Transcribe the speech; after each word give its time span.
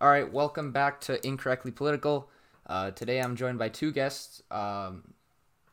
All 0.00 0.08
right, 0.08 0.32
welcome 0.32 0.70
back 0.70 1.00
to 1.02 1.26
Incorrectly 1.26 1.72
Political. 1.72 2.30
Uh, 2.68 2.92
today 2.92 3.18
I'm 3.20 3.34
joined 3.34 3.58
by 3.58 3.68
two 3.68 3.90
guests, 3.90 4.44
um, 4.48 5.12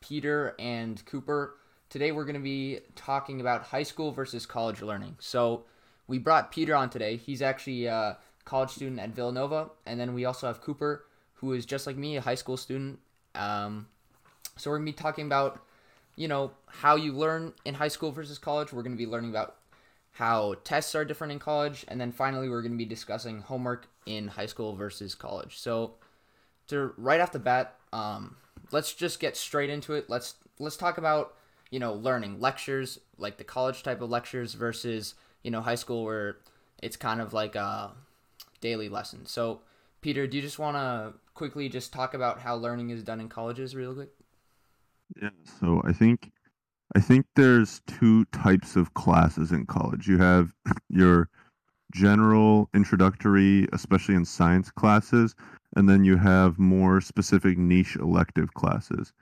Peter 0.01 0.55
and 0.57 1.05
Cooper. 1.05 1.57
Today 1.89 2.11
we're 2.11 2.25
going 2.25 2.33
to 2.33 2.41
be 2.41 2.79
talking 2.95 3.39
about 3.39 3.61
high 3.61 3.83
school 3.83 4.11
versus 4.11 4.47
college 4.47 4.81
learning. 4.81 5.15
So 5.19 5.65
we 6.07 6.17
brought 6.17 6.49
Peter 6.49 6.73
on 6.73 6.89
today. 6.89 7.17
He's 7.17 7.43
actually 7.43 7.85
a 7.85 8.17
college 8.45 8.71
student 8.71 8.99
at 8.99 9.11
Villanova, 9.11 9.69
and 9.85 9.99
then 9.99 10.15
we 10.15 10.25
also 10.25 10.47
have 10.47 10.59
Cooper, 10.59 11.05
who 11.35 11.53
is 11.53 11.63
just 11.63 11.85
like 11.85 11.95
me, 11.95 12.15
a 12.15 12.21
high 12.21 12.33
school 12.33 12.57
student. 12.57 12.97
Um, 13.35 13.85
so 14.57 14.71
we're 14.71 14.77
going 14.77 14.87
to 14.87 14.91
be 14.91 14.97
talking 15.03 15.27
about, 15.27 15.61
you 16.15 16.27
know, 16.27 16.49
how 16.65 16.95
you 16.95 17.13
learn 17.13 17.53
in 17.63 17.75
high 17.75 17.89
school 17.89 18.11
versus 18.11 18.39
college. 18.39 18.73
We're 18.73 18.81
going 18.81 18.97
to 18.97 19.05
be 19.05 19.05
learning 19.05 19.29
about 19.29 19.57
how 20.13 20.55
tests 20.63 20.95
are 20.95 21.05
different 21.05 21.31
in 21.33 21.37
college, 21.37 21.85
and 21.87 22.01
then 22.01 22.11
finally 22.11 22.49
we're 22.49 22.63
going 22.63 22.71
to 22.71 22.77
be 22.77 22.85
discussing 22.85 23.41
homework 23.41 23.87
in 24.05 24.27
high 24.29 24.45
school 24.45 24.75
versus 24.75 25.15
college. 25.15 25.57
So, 25.57 25.95
to 26.67 26.93
right 26.97 27.19
off 27.19 27.31
the 27.31 27.39
bat, 27.39 27.75
um, 27.93 28.37
let's 28.71 28.93
just 28.93 29.19
get 29.19 29.37
straight 29.37 29.69
into 29.69 29.93
it. 29.93 30.09
Let's 30.09 30.35
let's 30.59 30.77
talk 30.77 30.97
about 30.97 31.35
you 31.71 31.79
know 31.79 31.93
learning 31.93 32.39
lectures 32.39 32.99
like 33.17 33.37
the 33.37 33.43
college 33.43 33.83
type 33.83 34.01
of 34.01 34.09
lectures 34.09 34.53
versus 34.53 35.15
you 35.43 35.51
know 35.51 35.61
high 35.61 35.75
school 35.75 36.03
where 36.03 36.37
it's 36.81 36.97
kind 36.97 37.21
of 37.21 37.33
like 37.33 37.55
a 37.55 37.91
daily 38.61 38.89
lesson. 38.89 39.25
So, 39.25 39.61
Peter, 40.01 40.27
do 40.27 40.37
you 40.37 40.43
just 40.43 40.59
want 40.59 40.77
to 40.77 41.13
quickly 41.33 41.69
just 41.69 41.93
talk 41.93 42.13
about 42.13 42.39
how 42.39 42.55
learning 42.55 42.89
is 42.89 43.03
done 43.03 43.19
in 43.19 43.29
colleges, 43.29 43.75
real 43.75 43.93
quick? 43.93 44.09
Yeah. 45.21 45.29
So 45.59 45.81
I 45.85 45.93
think 45.93 46.31
I 46.95 46.99
think 46.99 47.25
there's 47.35 47.81
two 47.87 48.25
types 48.25 48.75
of 48.75 48.93
classes 48.93 49.51
in 49.51 49.65
college. 49.65 50.07
You 50.07 50.17
have 50.17 50.53
your 50.89 51.29
general 51.95 52.69
introductory, 52.73 53.67
especially 53.71 54.15
in 54.15 54.25
science 54.25 54.69
classes, 54.69 55.33
and 55.77 55.87
then 55.87 56.03
you 56.03 56.17
have 56.17 56.59
more 56.59 56.99
specific 56.99 57.57
niche 57.57 57.95
elective 57.95 58.53
classes. 58.53 59.13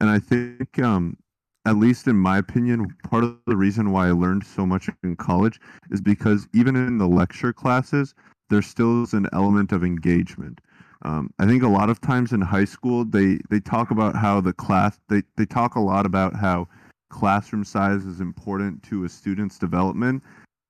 And 0.00 0.10
I 0.10 0.18
think, 0.18 0.78
um, 0.80 1.16
at 1.64 1.76
least 1.76 2.08
in 2.08 2.16
my 2.16 2.38
opinion, 2.38 2.88
part 3.04 3.22
of 3.22 3.36
the 3.46 3.56
reason 3.56 3.92
why 3.92 4.08
I 4.08 4.12
learned 4.12 4.44
so 4.44 4.66
much 4.66 4.88
in 5.04 5.16
college 5.16 5.60
is 5.90 6.00
because 6.00 6.48
even 6.52 6.74
in 6.74 6.98
the 6.98 7.08
lecture 7.08 7.52
classes, 7.52 8.14
there 8.50 8.62
still 8.62 9.04
is 9.04 9.14
an 9.14 9.28
element 9.32 9.72
of 9.72 9.84
engagement. 9.84 10.60
Um, 11.02 11.30
I 11.38 11.46
think 11.46 11.62
a 11.62 11.68
lot 11.68 11.90
of 11.90 12.00
times 12.00 12.32
in 12.32 12.40
high 12.40 12.64
school, 12.64 13.04
they, 13.04 13.38
they 13.50 13.60
talk 13.60 13.90
about 13.90 14.16
how 14.16 14.40
the 14.40 14.52
class, 14.52 14.98
they, 15.08 15.22
they 15.36 15.46
talk 15.46 15.76
a 15.76 15.80
lot 15.80 16.06
about 16.06 16.34
how 16.34 16.66
classroom 17.10 17.64
size 17.64 18.04
is 18.04 18.20
important 18.20 18.82
to 18.84 19.04
a 19.04 19.08
student's 19.08 19.58
development. 19.58 20.22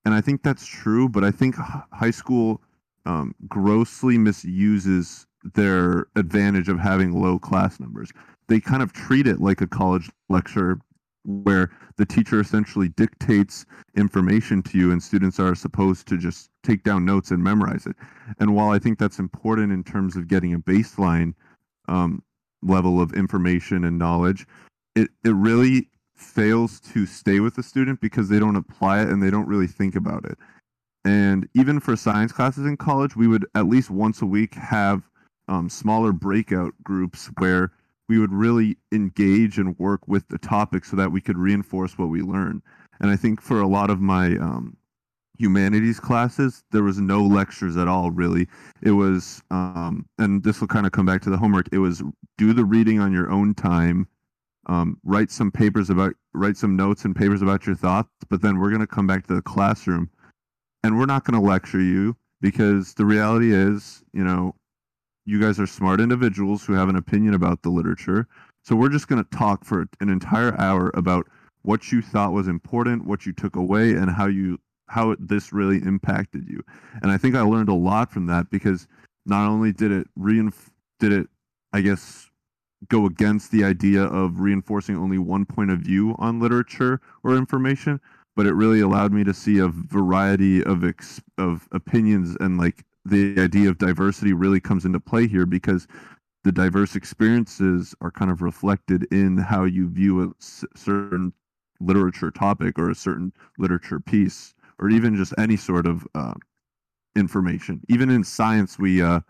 And 0.07 0.15
I 0.15 0.21
think 0.21 0.45
that's 0.45 0.65
true, 0.65 1.09
but 1.09 1.25
I 1.25 1.33
think 1.33 1.57
high 1.57 2.13
school 2.13 2.63
um, 3.07 3.35
grossly 3.49 4.17
misuses 4.17 5.27
their 5.43 6.07
advantage 6.15 6.69
of 6.69 6.79
having 6.79 7.21
low 7.21 7.41
class 7.41 7.81
numbers. 7.81 8.13
They 8.47 8.61
kind 8.61 8.85
of 8.85 8.93
treat 8.93 9.27
it 9.27 9.41
like 9.41 9.61
a 9.61 9.67
college 9.67 10.09
lecture 10.29 10.79
where 11.25 11.73
the 11.97 12.07
teacher 12.07 12.39
essentially 12.39 12.91
dictates 12.91 13.67
information 13.97 14.63
to 14.63 14.79
you 14.79 14.93
and 14.93 15.03
students 15.03 15.41
are 15.41 15.57
supposed 15.57 16.07
to 16.07 16.17
just 16.17 16.51
take 16.63 16.85
down 16.85 17.05
notes 17.05 17.33
and 17.33 17.43
memorize 17.43 17.85
it. 17.85 17.97
And 18.39 18.55
while 18.55 18.71
I 18.71 18.79
think 18.79 19.01
that's 19.01 19.19
important 19.19 19.73
in 19.73 19.83
terms 19.83 20.15
of 20.15 20.29
getting 20.29 20.55
a 20.55 20.61
baseline 20.61 21.35
um, 21.89 22.23
level 22.63 23.01
of 23.01 23.13
information 23.13 23.83
and 23.83 23.99
knowledge, 23.99 24.47
it, 24.95 25.09
it 25.25 25.35
really 25.35 25.89
fails 26.17 26.81
to 26.81 27.07
stay 27.07 27.41
with 27.41 27.55
the 27.55 27.63
student 27.63 28.01
because 28.01 28.29
they 28.29 28.39
don't 28.39 28.57
apply 28.57 29.03
it 29.03 29.09
and 29.09 29.23
they 29.23 29.31
don't 29.31 29.47
really 29.47 29.67
think 29.67 29.95
about 29.95 30.25
it. 30.25 30.39
And 31.05 31.49
even 31.55 31.79
for 31.79 31.95
science 31.95 32.33
classes 32.33 32.67
in 32.67 32.77
college, 32.77 33.15
we 33.15 33.29
would 33.29 33.47
at 33.55 33.67
least 33.67 33.91
once 33.91 34.23
a 34.23 34.27
week 34.27 34.55
have 34.55 35.03
um, 35.49 35.69
smaller 35.69 36.13
breakout 36.13 36.73
groups 36.83 37.31
where 37.39 37.71
we 38.09 38.19
would 38.19 38.33
really 38.33 38.77
engage 38.93 39.59
and 39.59 39.79
work 39.79 40.01
with 40.09 40.27
the 40.29 40.39
topic 40.39 40.85
so 40.85 40.97
that 40.97 41.13
we 41.13 41.21
could 41.21 41.39
reinforce 41.39 41.99
what 41.99 42.09
we 42.09 42.23
learn. 42.23 42.63
And 43.01 43.11
I 43.11 43.17
think 43.17 43.41
for 43.41 43.61
a 43.61 43.69
lot 43.69 43.91
of 43.91 44.01
my 44.01 44.37
um, 44.37 44.77
humanities 45.39 46.01
classes, 46.01 46.65
there 46.73 46.83
was 46.83 46.99
no 46.99 47.23
lectures 47.23 47.77
at 47.77 47.89
all, 47.89 48.11
really. 48.11 48.49
It 48.83 48.93
was, 48.93 49.43
um, 49.51 50.07
and 50.19 50.43
this 50.43 50.61
will 50.61 50.69
kind 50.69 50.87
of 50.87 50.93
come 50.93 51.07
back 51.07 51.23
to 51.23 51.31
the 51.31 51.37
homework, 51.37 51.69
it 51.73 51.79
was 51.79 52.03
do 52.39 52.53
the 52.53 52.65
reading 52.65 53.01
on 53.01 53.13
your 53.13 53.31
own 53.31 53.55
time 53.55 54.09
um, 54.67 54.99
write 55.05 55.31
some 55.31 55.51
papers 55.51 55.91
about 55.91 56.15
write 56.35 56.57
some 56.57 56.77
notes 56.77 57.05
and 57.05 57.15
papers 57.15 57.41
about 57.43 57.67
your 57.67 57.77
thoughts 57.77 58.09
but 58.29 58.43
then 58.43 58.59
we're 58.59 58.71
going 58.71 58.81
to 58.81 58.87
come 58.87 59.07
back 59.07 59.27
to 59.27 59.35
the 59.35 59.43
classroom. 59.43 60.11
And 60.83 60.99
we're 60.99 61.07
not 61.07 61.25
going 61.25 61.41
to 61.41 61.47
lecture 61.47 61.81
you 61.81 62.17
because 62.41 62.95
the 62.95 63.07
reality 63.07 63.53
is 63.53 64.03
you 64.13 64.25
know 64.25 64.55
you 65.25 65.41
guys 65.41 65.59
are 65.59 65.67
smart 65.67 66.01
individuals 66.01 66.65
who 66.65 66.73
have 66.75 66.89
an 66.89 66.97
opinion 66.97 67.35
about 67.35 67.63
the 67.63 67.71
literature. 67.71 68.29
So 68.63 68.77
we're 68.77 68.89
just 68.89 69.09
going 69.09 69.23
to 69.23 69.37
talk 69.37 69.65
for 69.65 69.87
an 70.01 70.09
entire 70.09 70.59
hour 70.61 70.91
about 70.95 71.27
what 71.63 71.91
you 71.91 72.01
thought 72.01 72.33
was 72.33 72.47
important 72.47 73.07
what 73.07 73.27
you 73.27 73.33
took 73.33 73.57
away 73.57 73.93
and 73.93 74.11
how 74.11 74.27
you 74.27 74.59
how 74.89 75.17
this 75.19 75.53
really 75.53 75.79
impacted 75.79 76.49
you. 76.49 76.63
And 77.03 77.11
i 77.11 77.19
think 77.19 77.35
i 77.35 77.41
learned 77.41 77.69
a 77.69 77.75
lot 77.75 78.11
from 78.11 78.27
that 78.27 78.51
because 78.51 78.87
not 79.27 79.49
only 79.49 79.73
did 79.73 79.91
it 79.91 80.09
reinf- 80.19 80.71
did 81.01 81.13
it 81.13 81.29
i 81.73 81.81
guess 81.81 82.31
go 82.89 83.07
against 83.07 83.51
the 83.51 83.65
idea 83.65 84.03
of 84.03 84.41
reinforcing 84.41 84.97
only 84.97 85.19
one 85.19 85.45
point 85.45 85.71
of 85.71 85.81
view 85.81 86.15
on 86.19 86.41
literature 86.41 87.01
or 87.23 87.37
information, 87.37 88.01
but 88.35 88.47
it 88.47 88.53
really 88.53 88.81
allowed 88.81 89.13
me 89.13 89.25
to 89.25 89.35
see 89.35 89.59
a 89.59 89.69
variety 89.69 90.63
of 90.65 90.85
ex- 90.85 91.21
of 91.39 91.69
opinions 91.73 92.37
and 92.41 92.59
like 92.59 92.85
the 93.05 93.39
idea 93.39 93.69
of 93.69 93.79
diversity 93.79 94.33
really 94.33 94.61
comes 94.61 94.85
into 94.85 95.01
play 95.01 95.27
here 95.27 95.47
because 95.47 95.87
the 96.45 96.53
diverse 96.53 96.95
experiences 96.95 97.95
are 98.01 98.11
kind 98.11 98.31
of 98.31 98.43
reflected 98.43 99.05
in 99.13 99.37
how 99.37 99.65
you 99.65 99.89
view 99.89 100.23
a 100.23 100.33
certain 100.39 101.33
literature 101.81 102.31
topic 102.31 102.79
or 102.79 102.91
a 102.91 102.95
certain 102.95 103.33
literature 103.59 104.01
piece 104.01 104.55
or 104.79 104.91
even 104.91 105.17
just 105.17 105.33
any 105.39 105.57
sort 105.57 105.87
of 105.87 106.07
uh, 106.15 106.35
information. 107.17 107.81
Even 107.89 108.11
in 108.11 108.23
science, 108.23 108.79
we 108.79 109.03
uh, 109.03 109.21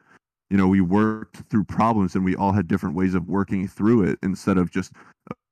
you 0.50 0.56
know 0.56 0.68
we 0.68 0.80
worked 0.80 1.42
through 1.50 1.64
problems 1.64 2.14
and 2.14 2.24
we 2.24 2.36
all 2.36 2.52
had 2.52 2.68
different 2.68 2.94
ways 2.94 3.14
of 3.14 3.28
working 3.28 3.66
through 3.66 4.02
it 4.02 4.18
instead 4.22 4.58
of 4.58 4.70
just 4.70 4.92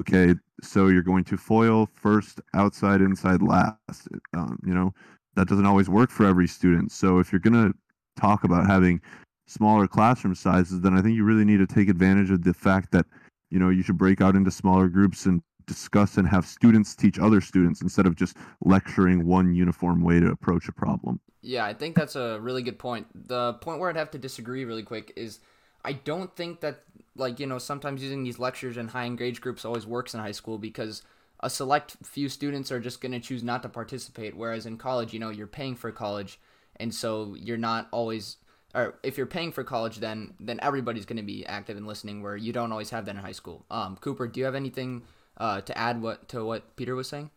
okay 0.00 0.34
so 0.62 0.88
you're 0.88 1.02
going 1.02 1.24
to 1.24 1.36
FOIL 1.36 1.88
first 1.94 2.40
outside 2.54 3.00
inside 3.00 3.42
last 3.42 4.08
um, 4.34 4.58
you 4.64 4.74
know 4.74 4.92
that 5.34 5.48
doesn't 5.48 5.66
always 5.66 5.88
work 5.88 6.10
for 6.10 6.26
every 6.26 6.46
student 6.46 6.92
so 6.92 7.18
if 7.18 7.32
you're 7.32 7.40
going 7.40 7.72
to 7.72 7.76
talk 8.20 8.44
about 8.44 8.66
having 8.66 9.00
smaller 9.46 9.86
classroom 9.86 10.34
sizes 10.34 10.80
then 10.80 10.96
i 10.96 11.02
think 11.02 11.14
you 11.16 11.24
really 11.24 11.44
need 11.44 11.58
to 11.58 11.66
take 11.66 11.88
advantage 11.88 12.30
of 12.30 12.44
the 12.44 12.54
fact 12.54 12.92
that 12.92 13.04
you 13.50 13.58
know 13.58 13.68
you 13.68 13.82
should 13.82 13.98
break 13.98 14.20
out 14.20 14.36
into 14.36 14.50
smaller 14.50 14.88
groups 14.88 15.26
and 15.26 15.42
discuss 15.66 16.16
and 16.16 16.28
have 16.28 16.46
students 16.46 16.94
teach 16.94 17.18
other 17.18 17.40
students 17.40 17.82
instead 17.82 18.06
of 18.06 18.16
just 18.16 18.36
lecturing 18.64 19.26
one 19.26 19.54
uniform 19.54 20.02
way 20.02 20.20
to 20.20 20.26
approach 20.26 20.68
a 20.68 20.72
problem. 20.72 21.20
Yeah, 21.44 21.66
I 21.66 21.74
think 21.74 21.94
that's 21.94 22.16
a 22.16 22.40
really 22.40 22.62
good 22.62 22.78
point. 22.78 23.06
The 23.28 23.52
point 23.54 23.78
where 23.78 23.90
I'd 23.90 23.96
have 23.96 24.10
to 24.12 24.18
disagree 24.18 24.64
really 24.64 24.82
quick 24.82 25.12
is 25.14 25.40
I 25.84 25.92
don't 25.92 26.34
think 26.34 26.60
that 26.60 26.80
like, 27.16 27.38
you 27.38 27.46
know, 27.46 27.58
sometimes 27.58 28.02
using 28.02 28.24
these 28.24 28.38
lectures 28.38 28.78
in 28.78 28.88
high 28.88 29.04
engaged 29.04 29.42
groups 29.42 29.64
always 29.64 29.86
works 29.86 30.14
in 30.14 30.20
high 30.20 30.32
school 30.32 30.56
because 30.56 31.02
a 31.40 31.50
select 31.50 31.98
few 32.02 32.30
students 32.30 32.72
are 32.72 32.80
just 32.80 33.02
going 33.02 33.12
to 33.12 33.20
choose 33.20 33.42
not 33.42 33.62
to 33.62 33.68
participate 33.68 34.34
whereas 34.34 34.64
in 34.64 34.78
college, 34.78 35.12
you 35.12 35.18
know, 35.20 35.28
you're 35.28 35.46
paying 35.46 35.76
for 35.76 35.92
college 35.92 36.40
and 36.76 36.94
so 36.94 37.36
you're 37.38 37.58
not 37.58 37.88
always 37.92 38.38
or 38.74 38.94
if 39.02 39.18
you're 39.18 39.26
paying 39.26 39.52
for 39.52 39.62
college 39.62 39.98
then 39.98 40.32
then 40.40 40.58
everybody's 40.62 41.04
going 41.04 41.18
to 41.18 41.22
be 41.22 41.44
active 41.44 41.76
and 41.76 41.86
listening 41.86 42.22
where 42.22 42.38
you 42.38 42.54
don't 42.54 42.72
always 42.72 42.88
have 42.88 43.04
that 43.04 43.16
in 43.16 43.20
high 43.20 43.32
school. 43.32 43.66
Um 43.70 43.98
Cooper, 44.00 44.26
do 44.26 44.40
you 44.40 44.46
have 44.46 44.54
anything 44.54 45.02
uh, 45.36 45.60
to 45.60 45.76
add 45.76 46.00
what 46.00 46.26
to 46.28 46.42
what 46.42 46.74
Peter 46.76 46.94
was 46.94 47.08
saying? 47.08 47.30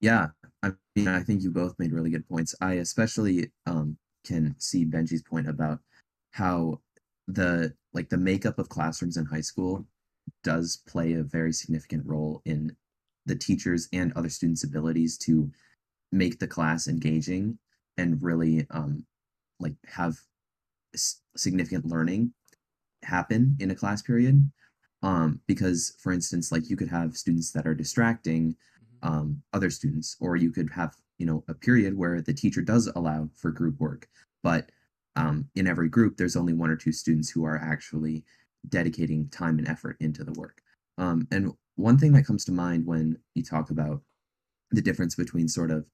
Yeah, 0.00 0.28
I 0.62 0.72
mean, 0.94 1.08
I 1.08 1.22
think 1.22 1.42
you 1.42 1.50
both 1.50 1.78
made 1.78 1.92
really 1.92 2.10
good 2.10 2.28
points. 2.28 2.54
I 2.60 2.74
especially 2.74 3.50
um, 3.66 3.96
can 4.24 4.54
see 4.58 4.84
Benji's 4.84 5.22
point 5.22 5.48
about 5.48 5.80
how 6.32 6.80
the 7.26 7.74
like 7.92 8.08
the 8.08 8.16
makeup 8.16 8.58
of 8.58 8.68
classrooms 8.68 9.16
in 9.16 9.24
high 9.24 9.40
school 9.40 9.84
does 10.44 10.82
play 10.86 11.14
a 11.14 11.22
very 11.22 11.52
significant 11.52 12.04
role 12.06 12.42
in 12.44 12.76
the 13.26 13.34
teachers 13.36 13.88
and 13.92 14.12
other 14.12 14.28
students' 14.28 14.64
abilities 14.64 15.18
to 15.18 15.50
make 16.12 16.38
the 16.38 16.46
class 16.46 16.88
engaging 16.88 17.58
and 17.96 18.22
really 18.22 18.66
um, 18.70 19.04
like 19.60 19.74
have 19.86 20.16
significant 21.36 21.84
learning 21.84 22.32
happen 23.02 23.56
in 23.60 23.70
a 23.70 23.74
class 23.74 24.02
period 24.02 24.50
um, 25.02 25.40
because 25.46 25.94
for 26.00 26.12
instance 26.12 26.50
like 26.50 26.68
you 26.70 26.76
could 26.76 26.88
have 26.88 27.16
students 27.16 27.52
that 27.52 27.66
are 27.66 27.74
distracting. 27.74 28.56
Um, 29.02 29.42
other 29.52 29.70
students 29.70 30.16
or 30.20 30.36
you 30.36 30.50
could 30.50 30.70
have 30.70 30.94
you 31.18 31.26
know 31.26 31.44
a 31.48 31.54
period 31.54 31.96
where 31.96 32.20
the 32.20 32.32
teacher 32.32 32.62
does 32.62 32.86
allow 32.94 33.28
for 33.34 33.50
group 33.50 33.78
work 33.78 34.08
but 34.42 34.70
um, 35.16 35.48
in 35.56 35.66
every 35.66 35.88
group 35.88 36.16
there's 36.16 36.36
only 36.36 36.52
one 36.52 36.70
or 36.70 36.76
two 36.76 36.92
students 36.92 37.28
who 37.28 37.44
are 37.44 37.58
actually 37.58 38.24
dedicating 38.68 39.28
time 39.28 39.58
and 39.58 39.68
effort 39.68 39.96
into 40.00 40.24
the 40.24 40.32
work. 40.32 40.60
Um, 40.96 41.26
and 41.30 41.52
one 41.76 41.98
thing 41.98 42.12
that 42.12 42.26
comes 42.26 42.44
to 42.46 42.52
mind 42.52 42.86
when 42.86 43.18
you 43.34 43.42
talk 43.42 43.70
about 43.70 44.02
the 44.70 44.82
difference 44.82 45.14
between 45.14 45.48
sort 45.48 45.70
of 45.70 45.86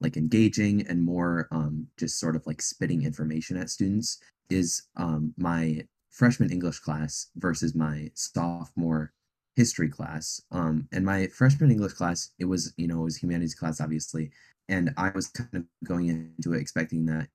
like 0.00 0.16
engaging 0.16 0.86
and 0.88 1.02
more 1.02 1.48
um, 1.50 1.86
just 1.96 2.18
sort 2.18 2.36
of 2.36 2.46
like 2.46 2.62
spitting 2.62 3.04
information 3.04 3.56
at 3.56 3.70
students 3.70 4.18
is 4.50 4.82
um, 4.96 5.32
my 5.36 5.84
freshman 6.10 6.50
English 6.50 6.80
class 6.80 7.28
versus 7.36 7.74
my 7.74 8.10
sophomore 8.14 9.12
history 9.56 9.88
class. 9.88 10.40
Um, 10.50 10.88
and 10.92 11.04
my 11.04 11.26
freshman 11.28 11.70
English 11.70 11.92
class, 11.94 12.30
it 12.38 12.46
was, 12.46 12.72
you 12.76 12.86
know, 12.86 13.00
it 13.00 13.04
was 13.04 13.16
humanities 13.16 13.54
class, 13.54 13.80
obviously. 13.80 14.30
And 14.68 14.90
I 14.96 15.10
was 15.14 15.28
kind 15.28 15.54
of 15.54 15.64
going 15.84 16.08
into 16.08 16.54
it 16.54 16.60
expecting 16.60 17.04
that 17.06 17.28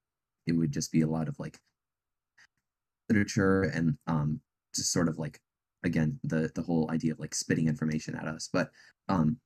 it 0.46 0.54
would 0.54 0.72
just 0.72 0.92
be 0.92 1.02
a 1.02 1.08
lot 1.08 1.28
of 1.28 1.40
like 1.40 1.60
literature 3.10 3.64
and 3.64 3.98
um, 4.08 4.40
just 4.76 4.92
sort 4.92 5.10
of 5.10 5.18
like, 5.18 5.40
again, 5.84 6.20
the, 6.24 6.52
the 6.56 6.62
whole 6.62 6.90
idea 6.92 7.12
of 7.12 7.20
like 7.20 7.36
spitting 7.36 7.68
information 7.68 8.16
at 8.16 8.28
us. 8.28 8.50
But 8.52 8.72
um, 9.10 9.38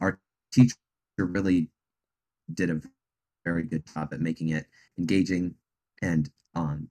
our 0.00 0.18
teacher 0.52 0.74
really 1.18 1.70
did 2.54 2.70
a 2.70 2.80
very 3.44 3.64
good 3.64 3.84
job 3.92 4.08
at 4.12 4.20
making 4.20 4.50
it 4.50 4.66
engaging 4.98 5.54
and 6.02 6.30
um, 6.54 6.88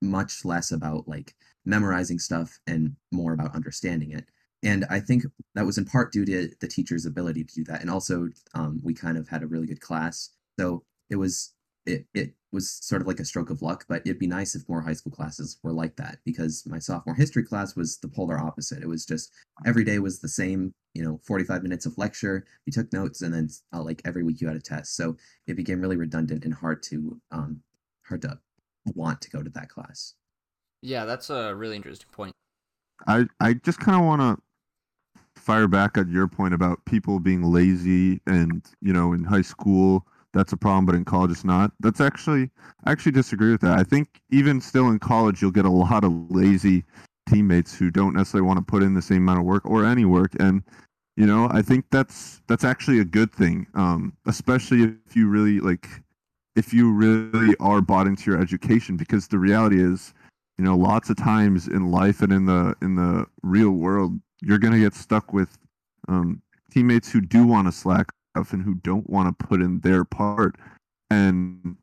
much 0.00 0.44
less 0.44 0.72
about 0.72 1.08
like 1.08 1.34
memorizing 1.64 2.18
stuff 2.18 2.58
and 2.66 2.94
more 3.10 3.32
about 3.32 3.54
understanding 3.54 4.12
it. 4.12 4.26
And 4.62 4.84
I 4.90 5.00
think 5.00 5.24
that 5.54 5.66
was 5.66 5.78
in 5.78 5.84
part 5.84 6.12
due 6.12 6.24
to 6.24 6.50
the 6.60 6.68
teacher's 6.68 7.06
ability 7.06 7.44
to 7.44 7.54
do 7.54 7.64
that. 7.64 7.80
And 7.80 7.90
also, 7.90 8.28
um, 8.54 8.80
we 8.82 8.94
kind 8.94 9.16
of 9.18 9.28
had 9.28 9.42
a 9.42 9.46
really 9.46 9.66
good 9.66 9.80
class. 9.80 10.30
So 10.58 10.84
it 11.10 11.16
was 11.16 11.52
it 11.86 12.06
it 12.14 12.34
was 12.52 12.70
sort 12.70 13.00
of 13.00 13.08
like 13.08 13.18
a 13.18 13.24
stroke 13.24 13.50
of 13.50 13.62
luck, 13.62 13.86
but 13.88 14.02
it'd 14.04 14.18
be 14.18 14.26
nice 14.26 14.54
if 14.54 14.68
more 14.68 14.82
high 14.82 14.92
school 14.92 15.12
classes 15.12 15.58
were 15.62 15.72
like 15.72 15.96
that 15.96 16.18
because 16.24 16.64
my 16.66 16.78
sophomore 16.78 17.14
history 17.14 17.42
class 17.42 17.74
was 17.74 17.98
the 17.98 18.08
polar 18.08 18.38
opposite. 18.38 18.82
It 18.82 18.88
was 18.88 19.06
just 19.06 19.32
every 19.64 19.84
day 19.84 19.98
was 19.98 20.20
the 20.20 20.28
same, 20.28 20.74
you 20.94 21.02
know, 21.02 21.18
45 21.24 21.62
minutes 21.62 21.86
of 21.86 21.96
lecture, 21.96 22.44
you 22.66 22.72
took 22.72 22.92
notes 22.92 23.22
and 23.22 23.32
then 23.32 23.48
uh, 23.72 23.82
like 23.82 24.02
every 24.04 24.22
week 24.22 24.40
you 24.40 24.48
had 24.48 24.56
a 24.56 24.60
test. 24.60 24.96
So 24.96 25.16
it 25.46 25.56
became 25.56 25.80
really 25.80 25.96
redundant 25.96 26.44
and 26.44 26.54
hard 26.54 26.82
to 26.84 27.20
um 27.30 27.62
hard 28.06 28.22
to 28.22 28.38
want 28.94 29.20
to 29.22 29.30
go 29.30 29.42
to 29.42 29.50
that 29.50 29.68
class. 29.68 30.14
Yeah, 30.82 31.04
that's 31.04 31.30
a 31.30 31.54
really 31.54 31.76
interesting 31.76 32.08
point. 32.12 32.34
I 33.06 33.26
I 33.40 33.54
just 33.54 33.80
kind 33.80 33.98
of 33.98 34.04
want 34.04 34.20
to 34.20 34.42
fire 35.36 35.68
back 35.68 35.98
at 35.98 36.08
your 36.08 36.28
point 36.28 36.54
about 36.54 36.84
people 36.84 37.18
being 37.18 37.42
lazy 37.42 38.20
and 38.26 38.62
you 38.80 38.92
know 38.92 39.12
in 39.12 39.24
high 39.24 39.42
school 39.42 40.06
that's 40.32 40.52
a 40.52 40.56
problem 40.56 40.86
but 40.86 40.94
in 40.94 41.04
college 41.04 41.30
it's 41.30 41.44
not. 41.44 41.72
That's 41.80 42.00
actually 42.00 42.50
i 42.84 42.92
actually 42.92 43.12
disagree 43.12 43.52
with 43.52 43.60
that. 43.62 43.78
I 43.78 43.82
think 43.82 44.20
even 44.30 44.60
still 44.60 44.88
in 44.88 44.98
college 44.98 45.42
you'll 45.42 45.50
get 45.50 45.64
a 45.64 45.70
lot 45.70 46.04
of 46.04 46.30
lazy 46.30 46.84
teammates 47.28 47.74
who 47.74 47.90
don't 47.90 48.14
necessarily 48.14 48.46
want 48.46 48.58
to 48.58 48.64
put 48.64 48.82
in 48.82 48.94
the 48.94 49.02
same 49.02 49.18
amount 49.18 49.40
of 49.40 49.44
work 49.44 49.64
or 49.64 49.84
any 49.84 50.04
work 50.04 50.32
and 50.40 50.62
you 51.16 51.26
know 51.26 51.48
i 51.52 51.62
think 51.62 51.84
that's 51.90 52.42
that's 52.48 52.64
actually 52.64 52.98
a 52.98 53.04
good 53.04 53.32
thing 53.32 53.66
um, 53.74 54.12
especially 54.26 54.82
if 55.06 55.14
you 55.14 55.28
really 55.28 55.60
like 55.60 55.88
if 56.56 56.74
you 56.74 56.92
really 56.92 57.54
are 57.60 57.80
bought 57.80 58.06
into 58.06 58.30
your 58.30 58.40
education 58.40 58.96
because 58.96 59.28
the 59.28 59.38
reality 59.38 59.82
is 59.82 60.12
you 60.58 60.64
know 60.64 60.76
lots 60.76 61.10
of 61.10 61.16
times 61.16 61.68
in 61.68 61.90
life 61.90 62.22
and 62.22 62.32
in 62.32 62.46
the 62.46 62.74
in 62.82 62.96
the 62.96 63.24
real 63.42 63.70
world 63.70 64.18
you're 64.42 64.58
going 64.58 64.74
to 64.74 64.80
get 64.80 64.94
stuck 64.94 65.32
with 65.32 65.56
um, 66.08 66.42
teammates 66.70 67.10
who 67.10 67.20
do 67.20 67.46
want 67.46 67.68
to 67.68 67.72
slack 67.72 68.12
off 68.36 68.52
and 68.52 68.62
who 68.62 68.74
don't 68.74 69.08
want 69.08 69.38
to 69.38 69.46
put 69.46 69.60
in 69.60 69.80
their 69.80 70.04
part. 70.04 70.56
And 71.10 71.76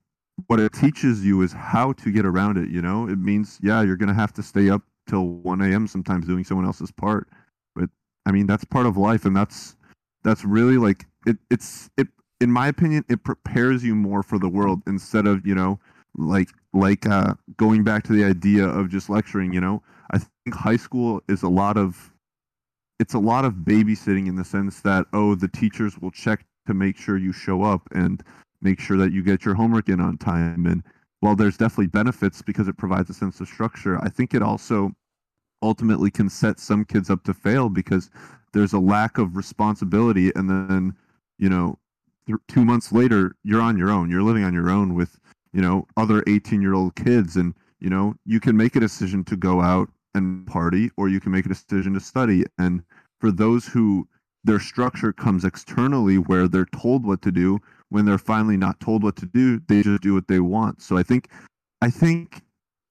what 0.48 0.60
it 0.60 0.74
teaches 0.74 1.26
you 1.26 1.42
is 1.42 1.52
how 1.54 1.94
to 1.94 2.12
get 2.12 2.26
around 2.26 2.58
it 2.58 2.70
you 2.70 2.82
know? 2.82 3.08
It 3.08 3.20
means 3.20 3.60
yeah 3.62 3.82
you're 3.82 3.98
going 3.98 4.10
to 4.10 4.16
have 4.16 4.34
to 4.34 4.44
stay 4.44 4.70
up 4.70 4.82
till 5.08 5.28
1 5.28 5.62
a.m 5.62 5.88
sometimes 5.88 6.26
doing 6.26 6.44
someone 6.44 6.66
else's 6.66 6.92
part. 6.92 7.28
But 7.76 7.90
i 8.26 8.32
mean 8.32 8.48
that's 8.48 8.64
part 8.64 8.86
of 8.86 8.98
life 8.98 9.26
and 9.26 9.36
that's 9.36 9.76
that's 10.24 10.44
really 10.46 10.78
like 10.78 11.06
it 11.26 11.38
it's 11.50 11.90
it 11.98 12.08
in 12.42 12.52
my 12.52 12.68
opinion 12.68 13.04
it 13.10 13.24
prepares 13.24 13.84
you 13.84 13.96
more 13.96 14.24
for 14.24 14.40
the 14.40 14.50
world 14.50 14.82
instead 14.88 15.28
of 15.28 15.46
you 15.46 15.56
know 15.56 15.80
like 16.16 16.50
like 16.74 17.06
uh 17.06 17.34
going 17.58 17.84
back 17.84 18.04
to 18.04 18.14
the 18.14 18.24
idea 18.24 18.66
of 18.66 18.90
just 18.90 19.10
lecturing 19.10 19.54
you 19.54 19.62
know? 19.62 19.84
I 20.12 20.18
think 20.18 20.56
high 20.56 20.78
school 20.78 21.22
is 21.28 21.44
a 21.44 21.50
lot 21.50 21.78
of 21.78 22.12
it's 23.00 23.14
a 23.14 23.20
lot 23.20 23.46
of 23.46 23.54
babysitting 23.54 24.28
in 24.28 24.36
the 24.36 24.44
sense 24.44 24.82
that 24.82 25.06
oh 25.14 25.36
the 25.36 25.48
teachers 25.48 25.98
will 26.00 26.12
check 26.12 26.46
to 26.68 26.74
make 26.74 26.98
sure 26.98 27.18
you 27.18 27.32
show 27.32 27.64
up 27.64 27.88
and 27.94 28.24
make 28.62 28.80
sure 28.80 28.98
that 28.98 29.12
you 29.12 29.24
get 29.24 29.46
your 29.46 29.56
homework 29.56 29.88
in 29.90 30.02
on 30.02 30.18
time. 30.18 30.66
And 30.66 30.84
while 31.22 31.36
there's 31.36 31.58
definitely 31.58 31.88
benefits 31.88 32.42
because 32.42 32.68
it 32.68 32.78
provides 32.78 33.10
a 33.10 33.14
sense 33.14 33.42
of 33.42 33.48
structure 33.48 34.02
i 34.02 34.08
think 34.08 34.34
it 34.34 34.42
also 34.42 34.94
ultimately 35.62 36.10
can 36.10 36.30
set 36.30 36.60
some 36.60 36.86
kids 36.86 37.10
up 37.10 37.24
to 37.24 37.34
fail 37.34 37.70
because 37.70 38.10
there's 38.54 38.74
a 38.74 38.80
lack 38.80 39.18
of 39.18 39.36
responsibility. 39.36 40.32
And 40.36 40.50
then 40.50 40.96
you 41.38 41.50
know 41.50 41.78
th- 42.28 42.40
two 42.48 42.66
months 42.66 42.92
later 42.92 43.36
you're 43.44 43.62
on 43.62 43.78
your 43.78 43.92
own. 43.92 44.10
You're 44.10 44.24
living 44.24 44.44
on 44.44 44.54
your 44.54 44.70
own 44.70 44.96
with 44.96 45.20
you 45.54 45.62
know 45.62 45.88
other 45.98 46.24
18 46.28 46.62
year 46.62 46.74
old 46.74 46.96
kids. 46.96 47.36
And 47.36 47.54
you 47.80 47.90
know 47.90 48.16
you 48.26 48.40
can 48.40 48.58
make 48.58 48.76
a 48.76 48.80
decision 48.80 49.24
to 49.26 49.36
go 49.36 49.62
out 49.62 49.90
and 50.16 50.46
party 50.48 50.90
or 50.98 51.10
you 51.10 51.20
can 51.20 51.32
make 51.32 51.46
a 51.46 51.50
decision 51.50 51.94
to 51.94 52.00
study. 52.00 52.44
And 52.58 52.84
for 53.20 53.32
those 53.32 53.68
who 53.68 54.08
their 54.44 54.60
structure 54.60 55.12
comes 55.12 55.44
externally 55.44 56.18
where 56.18 56.48
they're 56.48 56.66
told 56.66 57.06
what 57.06 57.22
to 57.24 57.32
do 57.32 57.60
when 57.90 58.06
they're 58.06 58.18
finally 58.18 58.58
not 58.58 58.80
told 58.80 59.04
what 59.04 59.16
to 59.18 59.26
do 59.26 59.60
they 59.68 59.82
just 59.82 60.02
do 60.02 60.14
what 60.14 60.28
they 60.28 60.40
want. 60.40 60.82
So 60.82 60.98
i 60.98 61.04
think 61.04 61.30
i 61.82 61.90
think 61.90 62.42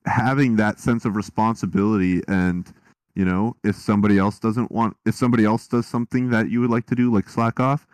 having 0.07 0.57
that 0.57 0.79
sense 0.79 1.05
of 1.05 1.17
responsibility 1.17 2.23
and 2.29 2.73
you 3.15 3.25
know 3.25 3.57
if 3.65 3.77
somebody 3.77 4.19
else 4.19 4.39
doesn't 4.39 4.71
want 4.71 4.97
if 5.07 5.15
somebody 5.15 5.45
else 5.45 5.67
does 5.67 5.87
something 5.87 6.31
that 6.31 6.51
you 6.51 6.61
would 6.61 6.71
like 6.71 6.87
to 6.87 6.95
do 6.95 7.13
like 7.13 7.29
slack 7.29 7.61
off 7.61 7.87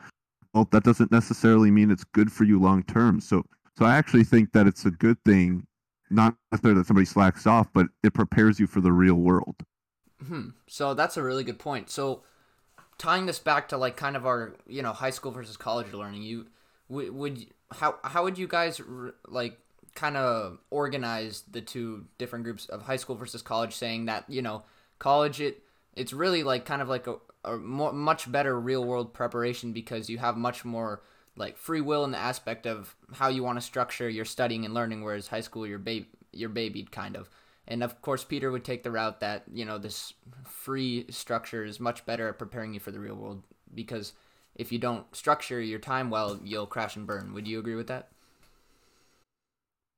well 0.52 0.68
that 0.70 0.84
doesn't 0.84 1.10
necessarily 1.10 1.70
mean 1.70 1.90
it's 1.90 2.04
good 2.04 2.30
for 2.30 2.44
you 2.44 2.58
long 2.60 2.82
term. 2.82 3.20
So 3.20 3.44
so 3.78 3.84
i 3.84 3.96
actually 3.96 4.24
think 4.24 4.52
that 4.52 4.66
it's 4.66 4.84
a 4.84 4.90
good 4.90 5.18
thing 5.24 5.66
not 6.14 6.36
necessarily 6.52 6.80
that 6.80 6.86
somebody 6.86 7.06
slacks 7.06 7.46
off, 7.46 7.68
but 7.72 7.86
it 8.02 8.14
prepares 8.14 8.60
you 8.60 8.66
for 8.66 8.80
the 8.80 8.92
real 8.92 9.14
world. 9.16 9.56
Hmm. 10.26 10.50
So 10.68 10.94
that's 10.94 11.16
a 11.16 11.22
really 11.22 11.44
good 11.44 11.58
point. 11.58 11.90
So 11.90 12.22
tying 12.98 13.26
this 13.26 13.38
back 13.38 13.68
to 13.68 13.76
like 13.76 13.96
kind 13.96 14.16
of 14.16 14.26
our 14.26 14.54
you 14.66 14.82
know 14.82 14.92
high 14.92 15.10
school 15.10 15.32
versus 15.32 15.56
college 15.56 15.92
learning, 15.92 16.22
you 16.22 16.46
would, 16.88 17.10
would 17.14 17.46
how 17.72 17.96
how 18.04 18.24
would 18.24 18.38
you 18.38 18.46
guys 18.46 18.80
like 19.26 19.58
kind 19.94 20.16
of 20.16 20.58
organize 20.70 21.42
the 21.50 21.60
two 21.60 22.06
different 22.18 22.44
groups 22.44 22.66
of 22.66 22.82
high 22.82 22.96
school 22.96 23.16
versus 23.16 23.42
college, 23.42 23.74
saying 23.74 24.06
that 24.06 24.24
you 24.28 24.42
know 24.42 24.62
college 24.98 25.40
it 25.40 25.62
it's 25.96 26.12
really 26.12 26.42
like 26.42 26.64
kind 26.64 26.82
of 26.82 26.88
like 26.88 27.06
a, 27.06 27.16
a 27.44 27.56
more, 27.56 27.92
much 27.92 28.30
better 28.30 28.58
real 28.58 28.84
world 28.84 29.12
preparation 29.12 29.72
because 29.72 30.08
you 30.08 30.18
have 30.18 30.36
much 30.36 30.64
more 30.64 31.02
like 31.36 31.56
free 31.56 31.80
will 31.80 32.04
in 32.04 32.12
the 32.12 32.18
aspect 32.18 32.66
of 32.66 32.94
how 33.14 33.28
you 33.28 33.42
want 33.42 33.58
to 33.58 33.64
structure 33.64 34.08
your 34.08 34.24
studying 34.24 34.64
and 34.64 34.74
learning, 34.74 35.02
whereas 35.02 35.28
high 35.28 35.40
school 35.40 35.66
you're 35.66 35.78
ba- 35.78 36.06
you're 36.32 36.48
babied 36.48 36.92
kind 36.92 37.16
of. 37.16 37.28
And 37.66 37.82
of 37.82 38.00
course, 38.02 38.24
Peter 38.24 38.50
would 38.50 38.64
take 38.64 38.82
the 38.82 38.90
route 38.90 39.20
that 39.20 39.44
you 39.52 39.64
know 39.64 39.78
this 39.78 40.14
free 40.44 41.06
structure 41.10 41.64
is 41.64 41.80
much 41.80 42.06
better 42.06 42.28
at 42.28 42.38
preparing 42.38 42.74
you 42.74 42.80
for 42.80 42.90
the 42.90 43.00
real 43.00 43.16
world 43.16 43.42
because 43.74 44.12
if 44.54 44.70
you 44.70 44.78
don't 44.78 45.14
structure 45.14 45.60
your 45.60 45.78
time 45.78 46.10
well, 46.10 46.38
you'll 46.44 46.66
crash 46.66 46.96
and 46.96 47.06
burn. 47.06 47.34
Would 47.34 47.48
you 47.48 47.58
agree 47.58 47.74
with 47.74 47.88
that? 47.88 48.08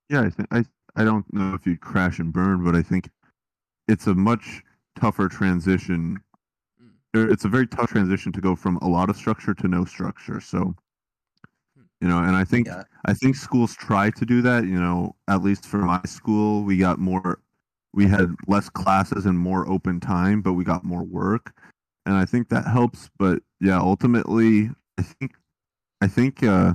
Yeah, 0.09 0.23
I 0.23 0.31
think 0.31 0.49
I 0.50 0.64
I 0.95 1.05
don't 1.05 1.31
know 1.33 1.55
if 1.55 1.66
you'd 1.66 1.81
crash 1.81 2.19
and 2.19 2.33
burn, 2.33 2.64
but 2.64 2.75
I 2.75 2.83
think 2.83 3.11
it's 3.88 4.07
a 4.07 4.14
much 4.14 4.62
tougher 4.99 5.28
transition. 5.28 6.19
Mm. 7.14 7.31
It's 7.31 7.45
a 7.45 7.49
very 7.49 7.66
tough 7.66 7.90
transition 7.90 8.33
to 8.33 8.40
go 8.40 8.57
from 8.57 8.76
a 8.78 8.88
lot 8.88 9.11
of 9.11 9.16
structure 9.16 9.55
to 9.55 9.69
no 9.69 9.85
structure. 9.85 10.40
So 10.40 10.75
you 12.00 12.09
know 12.09 12.19
and 12.19 12.37
i 12.37 12.45
think 12.45 12.67
yeah. 12.67 12.83
i 13.07 13.15
think 13.15 13.37
schools 13.37 13.75
try 13.75 14.11
to 14.11 14.26
do 14.26 14.43
that 14.43 14.65
you 14.65 14.79
know 14.79 15.15
at 15.29 15.43
least 15.43 15.65
for 15.65 15.79
my 15.79 16.00
school 16.05 16.62
we 16.62 16.76
got 16.76 16.99
more 16.99 17.41
we 17.95 18.07
had 18.07 18.35
less 18.47 18.69
classes 18.69 19.26
and 19.26 19.38
more 19.38 19.69
open 19.69 20.00
time 20.00 20.43
but 20.43 20.53
we 20.53 20.65
got 20.65 20.85
more 20.85 21.03
work 21.03 21.55
and 22.05 22.15
i 22.15 22.25
think 22.25 22.49
that 22.49 22.67
helps 22.67 23.11
but 23.19 23.43
yeah 23.61 23.79
ultimately 23.79 24.71
i 24.99 25.03
think 25.03 25.33
i 26.00 26.07
think 26.07 26.43
uh 26.43 26.75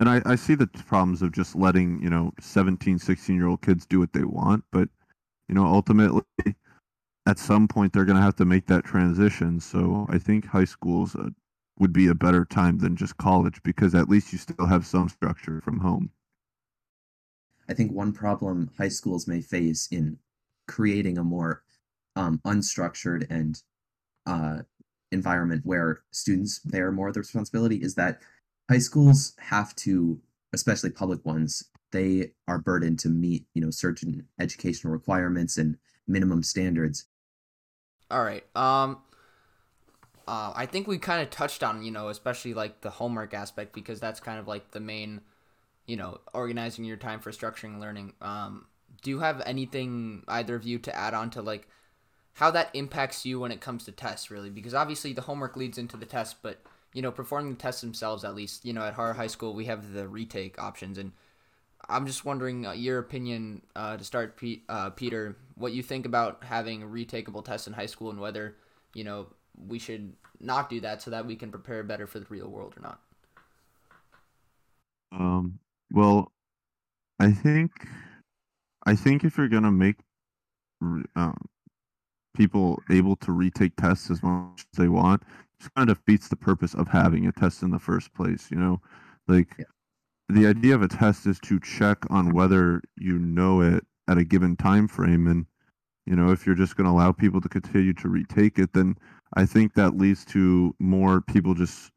and 0.00 0.08
i 0.08 0.20
i 0.26 0.34
see 0.34 0.54
the 0.54 0.66
problems 0.66 1.22
of 1.22 1.32
just 1.32 1.54
letting 1.54 2.02
you 2.02 2.10
know 2.10 2.32
17 2.40 2.98
16 2.98 3.36
year 3.36 3.46
old 3.46 3.62
kids 3.62 3.86
do 3.86 4.00
what 4.00 4.12
they 4.12 4.24
want 4.24 4.64
but 4.72 4.88
you 5.48 5.54
know 5.54 5.64
ultimately 5.64 6.22
at 7.26 7.38
some 7.38 7.68
point 7.68 7.92
they're 7.92 8.04
going 8.04 8.16
to 8.16 8.22
have 8.22 8.36
to 8.36 8.44
make 8.44 8.66
that 8.66 8.84
transition 8.84 9.60
so 9.60 10.06
i 10.10 10.18
think 10.18 10.44
high 10.44 10.64
school's 10.64 11.14
a 11.14 11.30
would 11.78 11.92
be 11.92 12.08
a 12.08 12.14
better 12.14 12.44
time 12.44 12.78
than 12.78 12.96
just 12.96 13.16
college 13.16 13.62
because 13.62 13.94
at 13.94 14.08
least 14.08 14.32
you 14.32 14.38
still 14.38 14.66
have 14.66 14.86
some 14.86 15.08
structure 15.08 15.60
from 15.60 15.78
home. 15.78 16.10
I 17.68 17.74
think 17.74 17.92
one 17.92 18.12
problem 18.12 18.70
high 18.78 18.88
schools 18.88 19.26
may 19.26 19.40
face 19.40 19.88
in 19.90 20.18
creating 20.68 21.18
a 21.18 21.24
more 21.24 21.62
um, 22.14 22.40
unstructured 22.46 23.26
and 23.30 23.60
uh, 24.26 24.62
environment 25.12 25.62
where 25.64 26.02
students 26.10 26.60
bear 26.60 26.90
more 26.92 27.08
of 27.08 27.14
the 27.14 27.20
responsibility 27.20 27.76
is 27.76 27.94
that 27.94 28.22
high 28.70 28.78
schools 28.78 29.34
have 29.38 29.74
to, 29.76 30.20
especially 30.52 30.90
public 30.90 31.24
ones, 31.24 31.62
they 31.92 32.32
are 32.48 32.58
burdened 32.58 32.98
to 33.00 33.08
meet 33.08 33.46
you 33.54 33.62
know 33.62 33.70
certain 33.70 34.26
educational 34.40 34.92
requirements 34.92 35.56
and 35.58 35.76
minimum 36.08 36.42
standards. 36.42 37.06
All 38.10 38.22
right. 38.22 38.44
Um, 38.56 38.98
uh, 40.26 40.52
I 40.54 40.66
think 40.66 40.86
we 40.86 40.98
kind 40.98 41.22
of 41.22 41.30
touched 41.30 41.62
on, 41.62 41.82
you 41.82 41.90
know, 41.90 42.08
especially 42.08 42.54
like 42.54 42.80
the 42.80 42.90
homework 42.90 43.32
aspect 43.32 43.72
because 43.72 44.00
that's 44.00 44.20
kind 44.20 44.38
of 44.38 44.48
like 44.48 44.72
the 44.72 44.80
main, 44.80 45.20
you 45.86 45.96
know, 45.96 46.20
organizing 46.34 46.84
your 46.84 46.96
time 46.96 47.20
for 47.20 47.30
structuring 47.30 47.80
learning. 47.80 48.12
Um, 48.20 48.66
do 49.02 49.10
you 49.10 49.20
have 49.20 49.42
anything 49.46 50.24
either 50.26 50.56
of 50.56 50.64
you 50.64 50.78
to 50.80 50.96
add 50.96 51.14
on 51.14 51.30
to 51.30 51.42
like 51.42 51.68
how 52.34 52.50
that 52.50 52.70
impacts 52.74 53.24
you 53.24 53.40
when 53.40 53.52
it 53.52 53.60
comes 53.60 53.84
to 53.84 53.92
tests, 53.92 54.30
really? 54.30 54.50
Because 54.50 54.74
obviously 54.74 55.12
the 55.12 55.22
homework 55.22 55.56
leads 55.56 55.78
into 55.78 55.96
the 55.96 56.06
test, 56.06 56.36
but 56.42 56.60
you 56.92 57.02
know, 57.02 57.12
performing 57.12 57.50
the 57.50 57.58
tests 57.58 57.82
themselves, 57.82 58.24
at 58.24 58.34
least, 58.34 58.64
you 58.64 58.72
know, 58.72 58.82
at 58.82 58.94
Harvard 58.94 59.16
High 59.16 59.26
School, 59.26 59.54
we 59.54 59.66
have 59.66 59.92
the 59.92 60.08
retake 60.08 60.60
options, 60.60 60.96
and 60.96 61.12
I'm 61.88 62.06
just 62.06 62.24
wondering 62.24 62.66
uh, 62.66 62.72
your 62.72 62.98
opinion 62.98 63.62
uh, 63.76 63.96
to 63.96 64.02
start, 64.02 64.40
uh, 64.68 64.90
Peter, 64.90 65.36
what 65.56 65.72
you 65.72 65.82
think 65.82 66.06
about 66.06 66.42
having 66.42 66.80
retakeable 66.82 67.44
tests 67.44 67.66
in 67.66 67.74
high 67.74 67.86
school, 67.86 68.10
and 68.10 68.18
whether 68.18 68.56
you 68.94 69.04
know 69.04 69.26
we 69.68 69.78
should 69.78 70.12
not 70.40 70.68
do 70.68 70.80
that 70.80 71.02
so 71.02 71.10
that 71.10 71.26
we 71.26 71.36
can 71.36 71.50
prepare 71.50 71.82
better 71.82 72.06
for 72.06 72.18
the 72.18 72.26
real 72.28 72.48
world 72.48 72.74
or 72.76 72.82
not. 72.82 73.00
Um. 75.12 75.58
Well, 75.90 76.32
I 77.20 77.30
think, 77.30 77.70
I 78.86 78.96
think 78.96 79.24
if 79.24 79.38
you're 79.38 79.48
gonna 79.48 79.70
make, 79.70 79.96
um, 81.14 81.36
people 82.34 82.82
able 82.90 83.16
to 83.16 83.32
retake 83.32 83.76
tests 83.76 84.10
as 84.10 84.22
much 84.22 84.66
as 84.72 84.78
they 84.78 84.88
want, 84.88 85.22
just 85.60 85.72
kind 85.74 85.88
of 85.88 85.98
defeats 85.98 86.28
the 86.28 86.36
purpose 86.36 86.74
of 86.74 86.88
having 86.88 87.26
a 87.26 87.32
test 87.32 87.62
in 87.62 87.70
the 87.70 87.78
first 87.78 88.12
place. 88.14 88.50
You 88.50 88.58
know, 88.58 88.80
like 89.28 89.54
Yeah. 89.58 89.64
the 90.28 90.46
idea 90.46 90.74
of 90.74 90.82
a 90.82 90.88
test 90.88 91.26
is 91.26 91.38
to 91.40 91.60
check 91.60 91.98
on 92.10 92.32
whether 92.34 92.82
you 92.96 93.18
know 93.18 93.60
it 93.62 93.86
at 94.08 94.18
a 94.18 94.24
given 94.24 94.56
time 94.56 94.88
frame, 94.88 95.26
and 95.28 95.46
you 96.04 96.16
know 96.16 96.30
if 96.32 96.46
you're 96.46 96.56
just 96.56 96.76
going 96.76 96.84
to 96.86 96.90
allow 96.90 97.12
people 97.12 97.40
to 97.40 97.48
continue 97.48 97.94
to 97.94 98.08
retake 98.08 98.58
it, 98.58 98.72
then 98.72 98.96
I 99.36 99.44
think 99.44 99.74
that 99.74 99.98
leads 99.98 100.24
to 100.26 100.74
more 100.80 101.20
people 101.20 101.54
just 101.54 101.92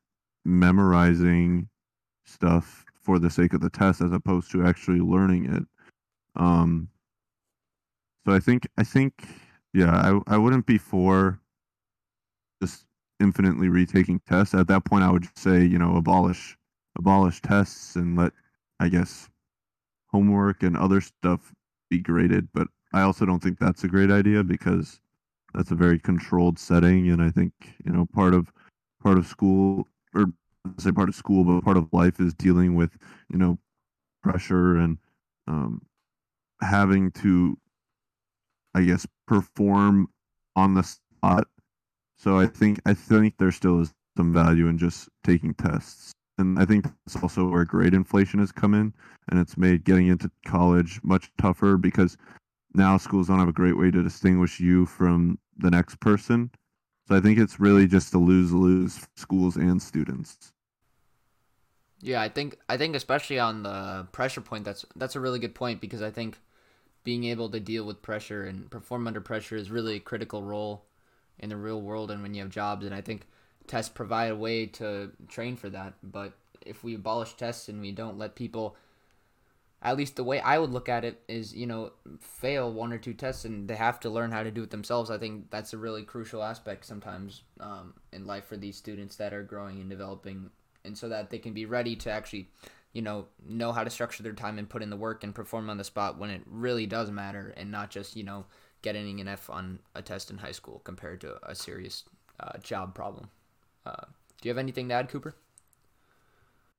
memorizing 0.45 1.69
stuff 2.25 2.85
for 3.01 3.17
the 3.17 3.29
sake 3.29 3.53
of 3.53 3.61
the 3.61 3.69
test 3.69 4.01
as 4.01 4.11
opposed 4.11 4.51
to 4.51 4.65
actually 4.65 4.99
learning 4.99 5.45
it. 5.53 5.63
Um, 6.35 6.89
so 8.25 8.33
I 8.33 8.39
think 8.39 8.67
I 8.77 8.83
think 8.83 9.25
yeah, 9.73 10.19
I 10.27 10.35
I 10.35 10.37
wouldn't 10.37 10.65
be 10.65 10.77
for 10.77 11.39
just 12.61 12.85
infinitely 13.19 13.69
retaking 13.69 14.19
tests. 14.27 14.53
At 14.53 14.67
that 14.67 14.85
point, 14.85 15.03
I 15.03 15.11
would 15.11 15.25
say 15.37 15.63
you 15.63 15.79
know 15.79 15.95
abolish 15.95 16.57
abolish 16.97 17.41
tests 17.41 17.95
and 17.95 18.17
let 18.17 18.33
I 18.81 18.89
guess 18.89 19.29
homework 20.07 20.61
and 20.61 20.75
other 20.75 21.01
stuff 21.01 21.53
be 21.89 21.99
graded. 21.99 22.49
But 22.53 22.67
I 22.93 23.01
also 23.01 23.25
don't 23.25 23.41
think 23.41 23.59
that's 23.59 23.83
a 23.85 23.87
great 23.87 24.11
idea 24.11 24.43
because 24.43 24.99
that's 25.53 25.71
a 25.71 25.75
very 25.75 25.99
controlled 25.99 26.59
setting, 26.59 27.09
and 27.09 27.21
I 27.21 27.29
think 27.29 27.53
you 27.85 27.91
know 27.91 28.07
part 28.13 28.33
of 28.33 28.51
part 29.01 29.17
of 29.17 29.25
school 29.25 29.87
or 30.13 30.25
not 30.65 30.81
say 30.81 30.91
part 30.91 31.09
of 31.09 31.15
school, 31.15 31.43
but 31.43 31.63
part 31.63 31.77
of 31.77 31.87
life 31.91 32.19
is 32.19 32.33
dealing 32.33 32.75
with 32.75 32.97
you 33.29 33.37
know 33.37 33.57
pressure 34.23 34.77
and 34.77 34.97
um, 35.47 35.81
having 36.61 37.11
to 37.11 37.57
I 38.75 38.83
guess 38.83 39.07
perform 39.27 40.09
on 40.55 40.73
the 40.75 40.83
spot. 40.83 41.47
So 42.17 42.37
I 42.37 42.45
think 42.45 42.81
I 42.85 42.93
think 42.93 43.35
there 43.37 43.51
still 43.51 43.81
is 43.81 43.93
some 44.17 44.33
value 44.33 44.67
in 44.67 44.77
just 44.77 45.09
taking 45.23 45.53
tests. 45.53 46.11
And 46.37 46.59
I 46.59 46.65
think 46.65 46.85
that's 46.85 47.21
also 47.21 47.47
where 47.47 47.65
grade 47.65 47.93
inflation 47.93 48.39
has 48.39 48.51
come 48.51 48.73
in 48.73 48.93
and 49.29 49.39
it's 49.39 49.57
made 49.57 49.83
getting 49.83 50.07
into 50.07 50.31
college 50.45 50.99
much 51.03 51.31
tougher 51.37 51.77
because 51.77 52.17
now 52.73 52.97
schools 52.97 53.27
don't 53.27 53.39
have 53.39 53.47
a 53.47 53.53
great 53.53 53.77
way 53.77 53.91
to 53.91 54.03
distinguish 54.03 54.59
you 54.59 54.85
from 54.85 55.39
the 55.57 55.71
next 55.71 55.99
person. 55.99 56.51
So 57.07 57.15
I 57.15 57.19
think 57.21 57.39
it's 57.39 57.59
really 57.59 57.87
just 57.87 58.13
a 58.13 58.19
lose 58.19 58.51
lose 58.53 59.07
schools 59.15 59.55
and 59.55 59.81
students. 59.81 60.53
Yeah, 62.01 62.21
I 62.21 62.29
think 62.29 62.57
I 62.69 62.77
think 62.77 62.95
especially 62.95 63.39
on 63.39 63.63
the 63.63 64.07
pressure 64.11 64.41
point, 64.41 64.63
that's 64.63 64.85
that's 64.95 65.15
a 65.15 65.19
really 65.19 65.39
good 65.39 65.55
point 65.55 65.81
because 65.81 66.01
I 66.01 66.11
think 66.11 66.37
being 67.03 67.25
able 67.25 67.49
to 67.49 67.59
deal 67.59 67.85
with 67.85 68.01
pressure 68.01 68.43
and 68.43 68.69
perform 68.69 69.07
under 69.07 69.21
pressure 69.21 69.55
is 69.55 69.71
really 69.71 69.95
a 69.95 69.99
critical 69.99 70.43
role 70.43 70.85
in 71.39 71.49
the 71.49 71.57
real 71.57 71.81
world 71.81 72.11
and 72.11 72.21
when 72.21 72.33
you 72.33 72.41
have 72.41 72.51
jobs. 72.51 72.85
And 72.85 72.93
I 72.93 73.01
think 73.01 73.27
tests 73.67 73.89
provide 73.89 74.31
a 74.31 74.35
way 74.35 74.65
to 74.67 75.11
train 75.27 75.55
for 75.55 75.69
that. 75.69 75.93
But 76.03 76.33
if 76.65 76.83
we 76.83 76.95
abolish 76.95 77.35
tests 77.35 77.69
and 77.69 77.81
we 77.81 77.91
don't 77.91 78.17
let 78.17 78.35
people, 78.35 78.75
at 79.81 79.97
least 79.97 80.15
the 80.15 80.23
way 80.23 80.39
I 80.41 80.57
would 80.57 80.71
look 80.71 80.89
at 80.89 81.05
it 81.05 81.21
is, 81.27 81.53
you 81.55 81.65
know, 81.65 81.91
fail 82.19 82.71
one 82.71 82.91
or 82.91 82.97
two 82.97 83.13
tests 83.13 83.45
and 83.45 83.67
they 83.67 83.75
have 83.75 83.99
to 84.01 84.09
learn 84.09 84.31
how 84.31 84.43
to 84.43 84.51
do 84.51 84.63
it 84.63 84.71
themselves. 84.71 85.09
I 85.09 85.17
think 85.17 85.49
that's 85.49 85.73
a 85.73 85.77
really 85.77 86.03
crucial 86.03 86.43
aspect 86.43 86.85
sometimes 86.85 87.43
um, 87.59 87.93
in 88.11 88.25
life 88.25 88.45
for 88.45 88.57
these 88.57 88.75
students 88.75 89.15
that 89.17 89.33
are 89.33 89.43
growing 89.43 89.79
and 89.79 89.89
developing, 89.89 90.49
and 90.83 90.97
so 90.97 91.09
that 91.09 91.29
they 91.29 91.39
can 91.39 91.53
be 91.53 91.65
ready 91.65 91.95
to 91.97 92.11
actually 92.11 92.49
you 92.93 93.01
know, 93.01 93.27
know 93.47 93.71
how 93.71 93.83
to 93.83 93.89
structure 93.89 94.23
their 94.23 94.33
time 94.33 94.57
and 94.57 94.69
put 94.69 94.81
in 94.81 94.89
the 94.89 94.95
work 94.95 95.23
and 95.23 95.35
perform 95.35 95.69
on 95.69 95.77
the 95.77 95.83
spot 95.83 96.17
when 96.17 96.29
it 96.29 96.41
really 96.47 96.85
does 96.85 97.11
matter 97.11 97.53
and 97.55 97.69
not 97.71 97.89
just, 97.89 98.15
you 98.15 98.23
know, 98.23 98.45
getting 98.81 99.19
an 99.19 99.27
F 99.27 99.49
on 99.49 99.79
a 99.93 100.01
test 100.01 100.31
in 100.31 100.37
high 100.37 100.51
school 100.51 100.81
compared 100.83 101.21
to 101.21 101.37
a 101.43 101.53
serious 101.53 102.03
uh, 102.39 102.57
job 102.59 102.95
problem. 102.95 103.29
Uh, 103.85 104.05
do 104.41 104.47
you 104.47 104.49
have 104.49 104.57
anything 104.57 104.87
to 104.89 104.95
add, 104.95 105.09
Cooper? 105.09 105.35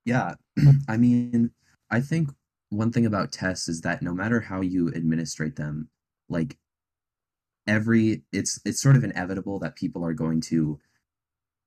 Yeah, 0.05 0.35
I 0.89 0.97
mean, 0.97 1.53
I 1.91 2.01
think 2.01 2.31
one 2.71 2.93
thing 2.93 3.05
about 3.05 3.33
tests 3.33 3.69
is 3.69 3.83
that 3.83 4.03
no 4.03 4.15
matter 4.15 4.41
how 4.41 4.61
you 4.61 4.89
administrate 4.89 5.57
them, 5.57 5.89
like 6.29 6.57
every 7.67 8.23
it's 8.33 8.61
it's 8.65 8.81
sort 8.81 8.97
of 8.97 9.05
inevitable 9.05 9.59
that 9.59 9.77
people 9.77 10.05
are 10.05 10.15
going 10.15 10.41
to 10.41 10.79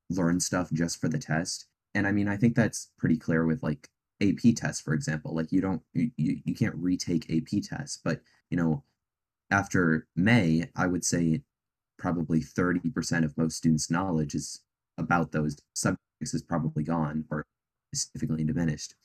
learn 0.10 0.39
stuff 0.39 0.72
just 0.72 1.00
for 1.00 1.10
the 1.10 1.19
test. 1.19 1.67
And 1.93 2.07
I 2.07 2.12
mean, 2.12 2.27
I 2.27 2.38
think 2.38 2.55
that's 2.55 2.89
pretty 2.98 3.17
clear 3.17 3.45
with 3.45 3.62
like 3.62 3.89
AP 4.22 4.55
tests, 4.55 4.81
for 4.81 4.93
example. 4.93 5.36
Like 5.36 5.51
you 5.51 5.62
don't 5.62 5.81
you, 5.93 6.12
you, 6.17 6.55
can't 6.55 6.75
retake 6.75 7.29
AP 7.29 7.62
tests, 7.63 8.00
but 8.03 8.22
you 8.50 8.57
know, 8.57 8.83
after 9.51 10.07
May, 10.15 10.69
I 10.75 10.88
would 10.88 11.05
say 11.05 11.43
probably 11.98 12.41
30% 12.41 13.24
of 13.24 13.38
most 13.38 13.57
students' 13.57 13.91
knowledge 13.91 14.36
is 14.36 14.62
about 14.98 15.31
those 15.31 15.57
subjects 15.74 16.33
is 16.33 16.41
probably 16.41 16.83
gone 16.83 17.25
or 17.29 17.45
significantly 17.93 18.45
diminished. 18.45 18.95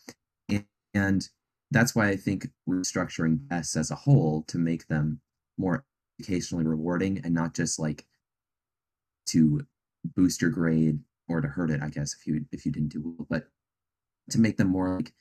And, 0.49 0.64
and 0.95 1.28
that's 1.71 1.95
why 1.95 2.09
I 2.09 2.17
think 2.17 2.49
restructuring 2.69 3.49
tests 3.49 3.77
as 3.77 3.91
a 3.91 3.97
whole 3.97 4.43
to 4.49 4.59
make 4.59 4.87
them 4.87 5.21
more 5.59 5.85
educationally 6.19 6.65
rewarding 6.65 7.21
and 7.25 7.35
not 7.35 7.55
just 7.55 7.79
like 7.79 8.07
to 9.27 9.67
boost 10.17 10.41
your 10.41 10.51
grade 10.51 11.01
or 11.29 11.41
to 11.41 11.49
hurt 11.49 11.71
it, 11.71 11.83
I 11.83 11.89
guess, 11.91 12.15
if 12.15 12.27
you 12.27 12.45
if 12.53 12.65
you 12.65 12.73
didn't 12.73 12.93
do 12.93 13.03
well, 13.05 13.27
but 13.29 13.49
to 14.31 14.41
make 14.41 14.57
them 14.57 14.69
more 14.69 14.97
like 14.97 15.13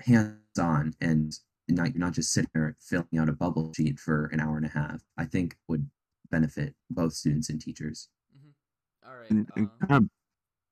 hands-on 0.00 0.94
and 1.00 1.32
not 1.68 1.94
you're 1.94 2.04
not 2.04 2.12
just 2.12 2.32
sitting 2.32 2.50
there 2.54 2.76
filling 2.80 3.18
out 3.18 3.28
a 3.28 3.32
bubble 3.32 3.72
sheet 3.74 3.98
for 3.98 4.26
an 4.26 4.40
hour 4.40 4.56
and 4.56 4.66
a 4.66 4.70
half. 4.70 5.02
I 5.16 5.24
think 5.24 5.56
would 5.68 5.88
benefit 6.30 6.74
both 6.90 7.12
students 7.12 7.50
and 7.50 7.60
teachers. 7.60 8.08
Mm-hmm. 8.36 9.08
All 9.08 9.16
right. 9.16 9.30
And, 9.30 9.48
and 9.56 9.70
um, 9.82 9.88
kind 9.88 10.04
of 10.04 10.10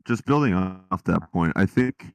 just 0.04 0.24
building 0.26 0.54
off 0.54 1.04
that 1.04 1.32
point, 1.32 1.52
I 1.56 1.66
think 1.66 2.14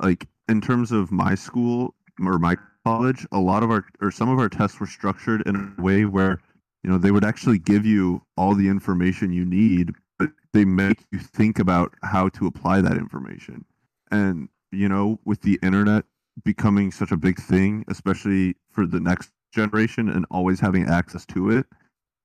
like 0.00 0.26
in 0.48 0.60
terms 0.60 0.92
of 0.92 1.12
my 1.12 1.34
school 1.34 1.94
or 2.20 2.38
my 2.38 2.56
college, 2.84 3.26
a 3.32 3.38
lot 3.38 3.62
of 3.62 3.70
our 3.70 3.84
or 4.00 4.10
some 4.10 4.28
of 4.28 4.38
our 4.38 4.48
tests 4.48 4.78
were 4.78 4.86
structured 4.86 5.42
in 5.46 5.74
a 5.78 5.82
way 5.82 6.04
where 6.04 6.40
you 6.82 6.90
know 6.90 6.98
they 6.98 7.10
would 7.10 7.24
actually 7.24 7.58
give 7.58 7.86
you 7.86 8.22
all 8.36 8.54
the 8.54 8.68
information 8.68 9.32
you 9.32 9.44
need, 9.44 9.92
but 10.18 10.30
they 10.52 10.64
make 10.64 10.98
you 11.10 11.18
think 11.18 11.58
about 11.58 11.94
how 12.02 12.28
to 12.30 12.46
apply 12.46 12.80
that 12.80 12.96
information. 12.96 13.64
And 14.10 14.48
you 14.72 14.88
know, 14.88 15.18
with 15.24 15.42
the 15.42 15.58
internet 15.62 16.04
becoming 16.42 16.90
such 16.90 17.12
a 17.12 17.16
big 17.16 17.40
thing, 17.40 17.84
especially 17.88 18.56
for 18.70 18.86
the 18.86 19.00
next 19.00 19.30
generation 19.52 20.08
and 20.08 20.26
always 20.30 20.60
having 20.60 20.86
access 20.86 21.24
to 21.26 21.50
it, 21.50 21.66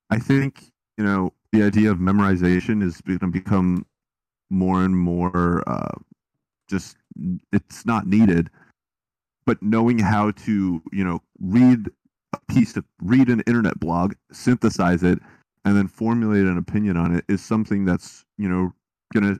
I 0.09 0.17
think, 0.17 0.71
you 0.97 1.03
know, 1.03 1.33
the 1.51 1.63
idea 1.63 1.91
of 1.91 1.97
memorization 1.97 2.83
is 2.83 3.01
going 3.01 3.19
to 3.19 3.27
become 3.27 3.85
more 4.49 4.83
and 4.83 4.97
more 4.97 5.63
uh, 5.67 5.95
just, 6.67 6.97
it's 7.51 7.85
not 7.85 8.07
needed. 8.07 8.49
But 9.49 9.63
knowing 9.63 9.97
how 9.97 10.29
to, 10.29 10.79
you 10.91 11.03
know, 11.03 11.23
read 11.39 11.89
a 12.33 12.39
piece 12.53 12.77
of, 12.77 12.85
read 13.01 13.29
an 13.29 13.41
internet 13.47 13.79
blog, 13.79 14.13
synthesize 14.31 15.01
it, 15.01 15.17
and 15.65 15.75
then 15.75 15.87
formulate 15.87 16.45
an 16.45 16.59
opinion 16.59 16.97
on 16.97 17.15
it 17.15 17.25
is 17.27 17.43
something 17.43 17.83
that's, 17.83 18.25
you 18.37 18.47
know, 18.47 18.71
going 19.11 19.39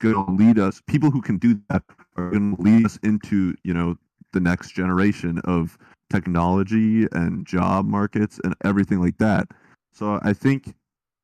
to 0.00 0.24
lead 0.30 0.58
us 0.58 0.80
people 0.86 1.10
who 1.10 1.20
can 1.20 1.36
do 1.36 1.60
that 1.68 1.82
are 2.16 2.30
going 2.30 2.56
to 2.56 2.62
lead 2.62 2.86
us 2.86 2.98
into 3.02 3.54
you 3.62 3.74
know 3.74 3.94
the 4.32 4.40
next 4.40 4.70
generation 4.70 5.38
of 5.44 5.76
technology 6.08 7.06
and 7.12 7.46
job 7.46 7.84
markets 7.84 8.40
and 8.42 8.54
everything 8.64 9.02
like 9.02 9.18
that. 9.18 9.48
So 9.92 10.18
i 10.22 10.32
think 10.32 10.74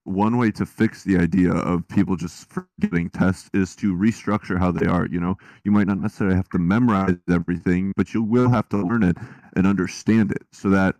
one 0.05 0.37
way 0.37 0.51
to 0.51 0.67
fix 0.67 1.03
the 1.03 1.19
idea 1.19 1.53
of 1.53 1.87
people 1.89 2.17
just 2.17 2.49
forgetting 2.51 3.11
tests 3.11 3.51
is 3.55 3.75
to 3.75 3.95
restructure 3.95 4.59
how 4.59 4.71
they 4.71 4.87
are 4.87 5.07
you 5.07 5.19
know 5.19 5.37
you 5.65 5.73
might 5.73 5.87
not 5.87 5.99
necessarily 5.99 6.37
have 6.37 6.49
to 6.49 6.59
memorize 6.59 7.17
everything 7.31 7.93
but 7.97 8.13
you 8.13 8.23
will 8.23 8.51
have 8.51 8.69
to 8.69 8.77
learn 8.77 9.03
it 9.03 9.17
and 9.57 9.67
understand 9.67 10.31
it 10.31 10.43
so 10.53 10.69
that 10.69 10.95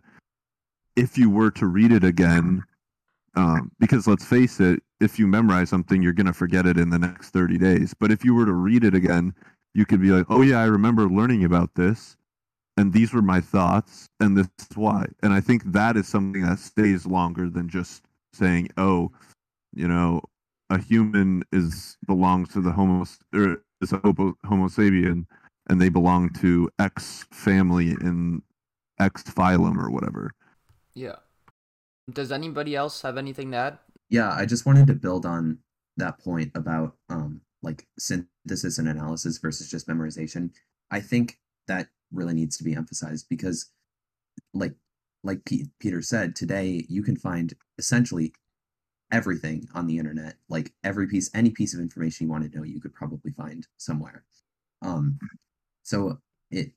if 0.95 1.17
you 1.17 1.29
were 1.29 1.51
to 1.51 1.67
read 1.67 1.91
it 1.91 2.03
again 2.03 2.63
um, 3.35 3.71
because 3.79 4.07
let's 4.07 4.25
face 4.25 4.59
it 4.59 4.81
if 4.99 5.19
you 5.19 5.27
memorize 5.27 5.69
something, 5.69 6.01
you're 6.01 6.13
going 6.13 6.25
to 6.25 6.33
forget 6.33 6.65
it 6.65 6.77
in 6.77 6.89
the 6.89 6.99
next 6.99 7.31
30 7.31 7.57
days. 7.57 7.93
But 7.93 8.11
if 8.11 8.23
you 8.23 8.33
were 8.33 8.45
to 8.45 8.53
read 8.53 8.83
it 8.83 8.95
again, 8.95 9.33
you 9.73 9.85
could 9.85 10.01
be 10.01 10.11
like, 10.11 10.25
oh, 10.29 10.41
yeah, 10.41 10.61
I 10.61 10.65
remember 10.65 11.07
learning 11.07 11.43
about 11.43 11.75
this. 11.75 12.15
And 12.77 12.91
these 12.91 13.13
were 13.13 13.21
my 13.21 13.39
thoughts, 13.39 14.09
and 14.19 14.37
this 14.37 14.49
is 14.59 14.75
why. 14.75 15.05
And 15.23 15.31
I 15.31 15.39
think 15.39 15.63
that 15.71 15.95
is 15.95 16.07
something 16.07 16.41
that 16.41 16.59
stays 16.59 17.05
longer 17.05 17.49
than 17.49 17.69
just 17.69 18.03
saying, 18.35 18.69
oh, 18.77 19.11
you 19.73 19.87
know, 19.87 20.21
a 20.69 20.77
human 20.77 21.43
is 21.51 21.97
belongs 22.05 22.49
to 22.53 22.61
the 22.61 22.71
homo 22.71 23.05
or 23.33 23.63
is 23.81 23.93
a 23.93 23.97
homo, 23.97 24.35
homo 24.45 24.67
sapien, 24.67 25.25
and 25.69 25.81
they 25.81 25.89
belong 25.89 26.29
to 26.41 26.69
X 26.79 27.25
family 27.31 27.91
in 27.91 28.41
X 28.99 29.23
phylum 29.23 29.77
or 29.77 29.89
whatever. 29.89 30.31
Yeah. 30.93 31.17
Does 32.11 32.31
anybody 32.31 32.75
else 32.75 33.01
have 33.01 33.17
anything 33.17 33.51
to 33.51 33.57
add? 33.57 33.79
Yeah, 34.09 34.31
I 34.31 34.45
just 34.45 34.65
wanted 34.65 34.87
to 34.87 34.93
build 34.93 35.25
on 35.25 35.59
that 35.97 36.19
point 36.19 36.51
about 36.55 36.95
um 37.09 37.41
like 37.61 37.87
synthesis 37.97 38.77
and 38.77 38.87
analysis 38.87 39.37
versus 39.39 39.69
just 39.69 39.87
memorization. 39.87 40.51
I 40.91 40.99
think 40.99 41.39
that 41.67 41.87
really 42.11 42.33
needs 42.33 42.57
to 42.57 42.63
be 42.63 42.75
emphasized 42.75 43.27
because 43.29 43.71
like 44.53 44.75
like 45.25 45.43
P- 45.45 45.69
Peter 45.79 46.01
said, 46.01 46.35
today 46.35 46.85
you 46.87 47.03
can 47.03 47.17
find 47.17 47.53
essentially 47.77 48.33
everything 49.11 49.67
on 49.73 49.87
the 49.87 49.97
internet. 49.97 50.35
Like 50.47 50.73
every 50.83 51.07
piece 51.07 51.29
any 51.33 51.49
piece 51.49 51.73
of 51.73 51.79
information 51.79 52.25
you 52.25 52.31
want 52.31 52.49
to 52.49 52.57
know, 52.57 52.63
you 52.63 52.79
could 52.79 52.93
probably 52.93 53.31
find 53.31 53.67
somewhere. 53.77 54.23
Um 54.81 55.19
so 55.83 56.19
it 56.51 56.71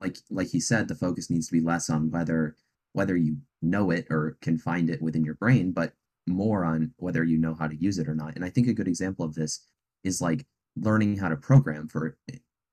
like 0.00 0.18
like 0.30 0.48
he 0.48 0.60
said, 0.60 0.88
the 0.88 0.94
focus 0.94 1.30
needs 1.30 1.46
to 1.46 1.52
be 1.52 1.60
less 1.60 1.88
on 1.88 2.10
whether 2.10 2.56
whether 2.92 3.16
you 3.16 3.38
know 3.62 3.90
it 3.90 4.06
or 4.10 4.36
can 4.42 4.58
find 4.58 4.90
it 4.90 5.00
within 5.00 5.24
your 5.24 5.36
brain, 5.36 5.72
but 5.72 5.92
more 6.26 6.64
on 6.64 6.92
whether 6.98 7.24
you 7.24 7.38
know 7.38 7.54
how 7.54 7.66
to 7.66 7.76
use 7.76 7.98
it 7.98 8.08
or 8.08 8.14
not. 8.14 8.34
And 8.36 8.44
I 8.44 8.50
think 8.50 8.68
a 8.68 8.74
good 8.74 8.88
example 8.88 9.24
of 9.24 9.34
this 9.34 9.64
is 10.04 10.20
like 10.20 10.44
learning 10.76 11.18
how 11.18 11.28
to 11.28 11.36
program 11.36 11.88
for 11.88 12.16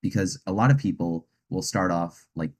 because 0.01 0.41
a 0.48 0.51
lot 0.51 0.71
of 0.71 0.77
people 0.77 1.27
will 1.50 1.62
start 1.62 1.91
off 1.91 2.25
like 2.36 2.51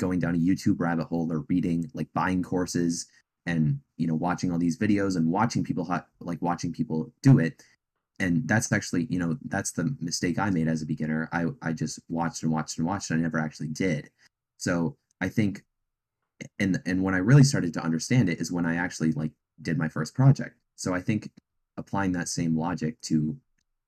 going 0.00 0.18
down 0.18 0.34
a 0.34 0.38
YouTube 0.38 0.80
rabbit 0.80 1.06
hole 1.06 1.30
or 1.30 1.44
reading 1.48 1.88
like 1.94 2.08
buying 2.14 2.42
courses 2.42 3.06
and 3.46 3.78
you 3.98 4.06
know 4.06 4.14
watching 4.14 4.50
all 4.50 4.58
these 4.58 4.78
videos 4.78 5.16
and 5.16 5.30
watching 5.30 5.62
people 5.62 5.86
like 6.20 6.40
watching 6.42 6.72
people 6.72 7.12
do 7.22 7.38
it. 7.38 7.62
And 8.18 8.48
that's 8.48 8.72
actually 8.72 9.06
you 9.10 9.18
know 9.18 9.36
that's 9.46 9.72
the 9.72 9.94
mistake 10.00 10.38
i 10.38 10.50
made 10.50 10.68
as 10.68 10.82
a 10.82 10.86
beginner. 10.86 11.28
I 11.32 11.46
i 11.62 11.72
just 11.72 12.00
watched 12.08 12.42
and 12.42 12.50
watched 12.50 12.78
and 12.78 12.86
watched 12.86 13.10
and 13.10 13.20
i 13.20 13.22
never 13.22 13.38
actually 13.38 13.68
did. 13.68 14.10
So 14.56 14.96
i 15.20 15.28
think 15.28 15.62
and 16.58 16.80
and 16.86 17.02
when 17.02 17.14
i 17.14 17.18
really 17.18 17.44
started 17.44 17.74
to 17.74 17.84
understand 17.84 18.30
it 18.30 18.40
is 18.40 18.50
when 18.50 18.64
i 18.64 18.76
actually 18.76 19.12
like 19.12 19.32
did 19.62 19.78
my 19.78 19.88
first 19.88 20.14
project. 20.14 20.56
So 20.76 20.94
i 20.94 21.00
think 21.00 21.30
applying 21.76 22.12
that 22.12 22.28
same 22.28 22.56
logic 22.56 23.00
to 23.02 23.36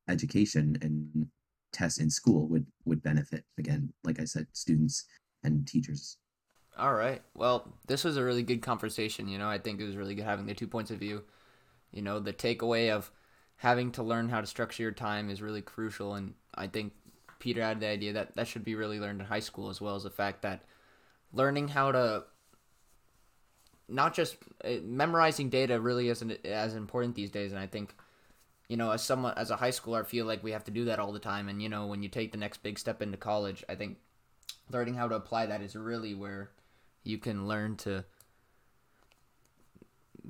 education 0.09 0.76
and 0.83 1.26
tests 1.73 2.00
in 2.00 2.11
school 2.11 2.47
would 2.49 2.66
would 2.85 3.02
benefit 3.02 3.45
again 3.59 3.90
like 4.04 4.21
i 4.21 4.25
said 4.25 4.47
students 4.52 5.07
and 5.44 5.66
teachers 5.66 6.18
all 6.78 6.94
right 6.94 7.22
well 7.34 7.75
this 7.87 8.04
was 8.04 8.16
a 8.16 8.25
really 8.25 8.42
good 8.42 8.62
conversation 8.62 9.28
you 9.28 9.38
know 9.38 9.49
i 9.49 9.58
think 9.58 9.80
it 9.80 9.84
was 9.84 9.96
really 9.96 10.14
good 10.14 10.25
having 10.25 10.46
the 10.46 10.54
two 10.54 10.66
points 10.66 10.90
of 10.90 10.99
view 10.99 11.22
you 11.90 12.02
know 12.02 12.18
the 12.18 12.32
takeaway 12.32 12.90
of 12.90 13.11
having 13.62 13.92
to 13.92 14.02
learn 14.02 14.28
how 14.28 14.40
to 14.40 14.46
structure 14.46 14.82
your 14.82 14.90
time 14.90 15.30
is 15.30 15.40
really 15.40 15.62
crucial. 15.62 16.14
And 16.14 16.34
I 16.52 16.66
think 16.66 16.92
Peter 17.38 17.62
had 17.62 17.78
the 17.78 17.87
idea 17.87 18.12
that 18.14 18.34
that 18.34 18.49
should 18.49 18.64
be 18.64 18.75
really 18.75 18.99
learned 18.99 19.20
in 19.20 19.26
high 19.28 19.38
school 19.38 19.70
as 19.70 19.80
well 19.80 19.94
as 19.94 20.02
the 20.02 20.11
fact 20.11 20.42
that 20.42 20.64
learning 21.32 21.68
how 21.68 21.92
to 21.92 22.24
not 23.88 24.14
just 24.14 24.37
uh, 24.64 24.70
memorizing 24.83 25.48
data 25.48 25.81
really 25.81 26.09
isn't 26.09 26.44
as 26.44 26.74
important 26.74 27.14
these 27.14 27.31
days. 27.31 27.52
And 27.52 27.61
I 27.61 27.68
think, 27.68 27.94
you 28.68 28.76
know, 28.76 28.90
as 28.90 29.02
someone 29.05 29.35
as 29.37 29.52
a 29.52 29.57
high 29.57 29.70
schooler, 29.70 30.00
I 30.00 30.09
feel 30.09 30.26
like 30.26 30.42
we 30.42 30.50
have 30.50 30.64
to 30.64 30.72
do 30.72 30.87
that 30.87 30.98
all 30.98 31.12
the 31.12 31.20
time. 31.20 31.48
And 31.48 31.62
you 31.62 31.68
know, 31.68 31.87
when 31.87 32.02
you 32.02 32.09
take 32.09 32.33
the 32.33 32.38
next 32.38 32.64
big 32.64 32.81
step 32.81 33.00
into 33.00 33.16
college, 33.16 33.62
I 33.68 33.76
think 33.76 33.98
learning 34.70 34.94
how 34.94 35.08
to 35.08 35.14
apply 35.14 35.46
that 35.46 35.62
is 35.62 35.76
really 35.76 36.14
where 36.14 36.50
you 37.04 37.18
can 37.18 37.46
learn 37.46 37.76
to 37.76 38.04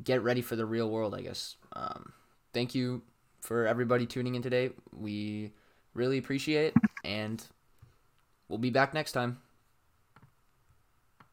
get 0.02 0.22
ready 0.22 0.40
for 0.40 0.56
the 0.56 0.66
real 0.66 0.90
world. 0.90 1.14
I 1.14 1.20
guess. 1.22 1.56
Um, 1.74 2.12
thank 2.52 2.74
you 2.74 3.02
for 3.40 3.66
everybody 3.66 4.06
tuning 4.06 4.34
in 4.34 4.42
today. 4.42 4.70
We 4.92 5.52
really 5.94 6.18
appreciate 6.18 6.66
it, 6.66 6.74
and 7.04 7.42
we'll 8.48 8.58
be 8.58 8.70
back 8.70 8.94
next 8.94 9.12
time. 9.12 9.38